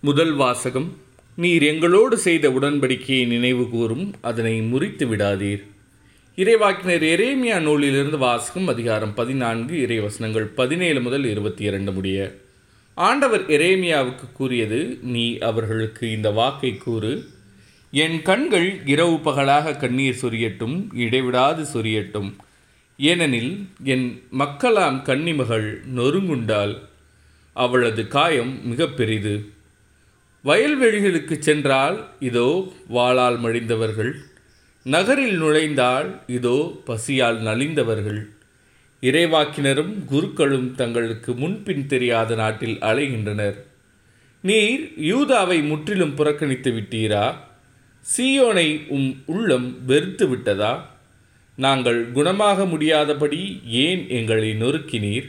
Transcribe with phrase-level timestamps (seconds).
[0.00, 0.96] முதல் வாசகம்
[1.36, 5.62] நீர் எங்களோடு செய்த உடன்படிக்கையை நினைவு கூறும் அதனை முறித்து விடாதீர்.
[6.36, 12.34] இறைவாக்கினர் எரேமியா நூலிலிருந்து வாசகம் அதிகாரம் பதினான்கு இறைவசனங்கள் பதினேழு முதல் இருபத்தி இரண்டு முடிய.
[12.94, 17.28] ஆண்டவர் எரேமியாவுக்கு கூறியது நீ அவர்களுக்கு இந்த வாக்கை கூறு
[17.90, 22.32] என் கண்கள் இரவு பகலாக கண்ணீர் சொரியட்டும் இடைவிடாது சொரியட்டும்.
[22.96, 26.78] ஏனெனில் என் மக்களாம் கன்னிமகள் நொறுங்குண்டால்
[27.52, 29.54] அவளது காயம் மிக பெரிது.
[30.46, 34.12] வயல்வெளிகளுக்கு சென்றால் இதோ வாளால் மழிந்தவர்கள்.
[34.82, 38.20] நகரில் நுழைந்தால் இதோ பசியால் நலிந்தவர்கள்.
[39.02, 43.54] இறைவாக்கினரும் குருக்களும் தங்களுக்கு முன்பின் தெரியாத நாட்டில் அலைகின்றனர்.
[44.40, 47.34] நீர் யூதாவை முற்றிலும் புறக்கணித்து விட்டீரா?
[48.04, 50.72] சீயோனை உம் உள்ளம் வெறுத்து விட்டதா?
[51.56, 55.28] நாங்கள் குணமாக முடியாதபடி ஏன் எங்களை நொறுக்கினீர்?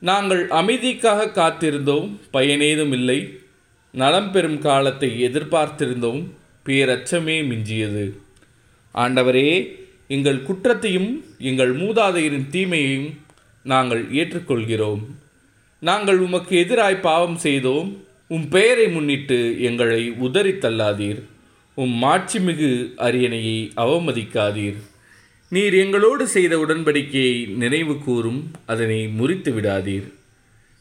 [0.00, 3.20] நாங்கள் அமைதிக்காக காத்திருந்தோம் பயனேதும் இல்லை.
[3.94, 6.24] நலம் பெறும் காலத்தை எதிர்பார்த்திருந்தோம்
[6.66, 8.04] பேரச்சமே மிஞ்சியது.
[8.94, 9.66] ஆண்டவரே
[10.08, 13.10] எங்கள் குற்றத்தையும் எங்கள் மூதாதையரின் தீமையையும்
[13.62, 15.02] நாங்கள் ஏற்றுக்கொள்கிறோம்.
[15.80, 21.20] நாங்கள் உமக்கு எதிராய் பாவம் செய்தோம் உம் பெயரை முன்னிட்டு எங்களை உதறி தள்ளாதீர்.
[21.74, 24.80] உம் மாட்சிமிகு அரியணையை அவமதிக்காதீர்.
[25.48, 30.08] நீர் எங்களோடு செய்த உடன்படிக்கையை நினைவு கூறும் அதனை முறித்து விடாதீர்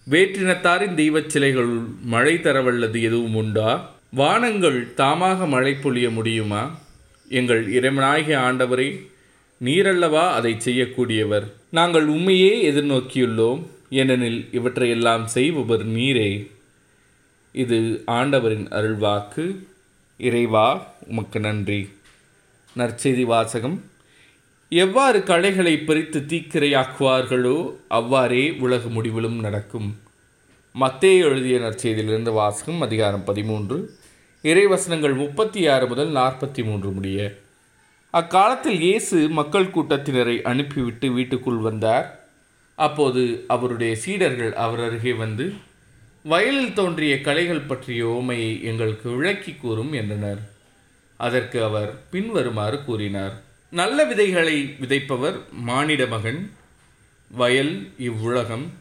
[0.10, 3.92] வேற்றினத்தாரின் தெய்வச் சிலைகளுள் மழை தரவல்லது எதுவும் உண்டா?
[4.12, 6.80] வானங்கள் தாமாக மழை பொழிய முடியுமா?
[7.30, 9.08] எங்கள் இறைவனாகிய ஆண்டவரே
[9.64, 11.52] நீரல்லவா அதை செய்யக்கூடியவர்.
[11.70, 13.64] நாங்கள் உண்மையே எதிர்நோக்கியுள்ளோம்.
[13.90, 16.52] ஏனெனில் இவற்றையெல்லாம் செய்பவர் நீரே.
[17.54, 19.56] இது ஆண்டவரின் அருள்வாக்கு.
[20.18, 21.90] இறைவா உமக்கு நன்றி.
[22.78, 23.91] நற்செய்தி வாசகம்.
[24.74, 30.00] எவ்வாறு களைகளை பறித்து தீக்கிரையாக்குவார்களோ அவ்வாறே உலக முடிவிலும் நடக்கும்.
[30.80, 33.98] மத்தே எழுதிய நற்செய்தியிலிருந்து வாசகம் அதிகாரம் பதிமூன்று.
[34.44, 37.36] இறைவசனங்கள் முப்பத்தி ஆறு முதல் நாற்பத்தி மூன்று முடிய.
[38.12, 42.20] அக்காலத்தில் இயேசு மக்கள் கூட்டத்தினரை அனுப்பிவிட்டு வீட்டுக்குள் வந்தார்.
[42.76, 45.54] அப்போது அவருடைய சீடர்கள் அவர் அருகே வந்து
[46.24, 50.40] வயலில் தோன்றிய கலைகள் பற்றிய ஓமையை எங்களுக்கு விளக்கி கூறும் என்றனர்.
[51.18, 53.50] அதற்கு அவர் பின்வருமாறு கூறினார்.
[53.72, 56.52] நல்ல விதைகளை விதைப்பவர் மானிட மகன்
[57.32, 58.72] வயல் இவ்வுலகம்.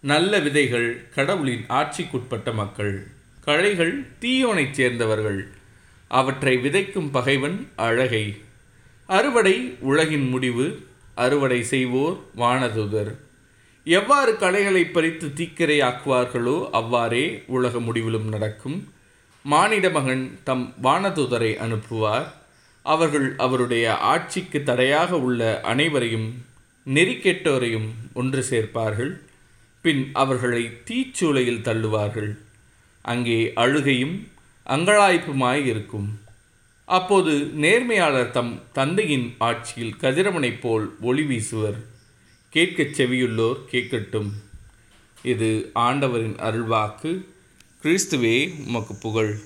[0.00, 3.06] நல்ல விதைகள் கடவுளின் ஆட்சிக்குட்பட்ட மக்கள்.
[3.44, 5.48] களைகள் தீயோனைச் சேர்ந்தவர்கள்.
[6.08, 8.36] அவற்றை விதைக்கும் பகைவன் அழகை.
[9.06, 13.16] அறுவடை உலகின் முடிவு அறுவடை செய்வோர் வானதூதர்.
[13.84, 18.92] எவ்வாறு களைகளை பறித்து தீக்கிரையாக்குவார்களோ அவ்வாறே உலக முடிவிலும் நடக்கும்.
[19.42, 22.26] மானிட மகன் தம் வானதூதரை அனுப்புவார்.
[22.84, 26.44] அவர்கள் அவருடைய ஆட்சிக்கு தடையாக உள்ள அனைவரையும்
[26.86, 29.12] நெறிக்கெட்டோரையும் ஒன்று சேர்ப்பார்கள்.
[29.82, 32.38] பின் அவர்களை தீச்சூளையில் தள்ளுவார்கள்.
[33.02, 34.28] அங்கே அழுகையும்
[34.66, 36.20] அங்கலாய்ப்புமாய் இருக்கும்.
[36.84, 41.80] அப்போது நேர்மையாளர் தம் தந்தையின் ஆட்சியில் கதிரவனைப் போல் ஒளி வீசுவர்.
[42.50, 44.30] கேட்கச் செவியுள்ளோர் கேட்கட்டும்.
[45.22, 47.24] இது ஆண்டவரின் அருள்வாக்கு.
[47.82, 49.38] கிறிஸ்துவே உமக்கு புகழ்.